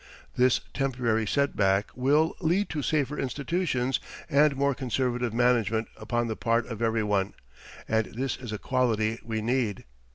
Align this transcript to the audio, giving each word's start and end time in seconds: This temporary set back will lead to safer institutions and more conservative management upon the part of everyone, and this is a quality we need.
This 0.35 0.61
temporary 0.73 1.27
set 1.27 1.55
back 1.55 1.91
will 1.95 2.35
lead 2.41 2.69
to 2.69 2.81
safer 2.81 3.19
institutions 3.19 3.99
and 4.31 4.55
more 4.55 4.73
conservative 4.73 5.31
management 5.31 5.89
upon 5.95 6.25
the 6.25 6.35
part 6.35 6.65
of 6.65 6.81
everyone, 6.81 7.35
and 7.87 8.07
this 8.07 8.35
is 8.37 8.51
a 8.51 8.57
quality 8.57 9.19
we 9.23 9.43
need. 9.43 9.85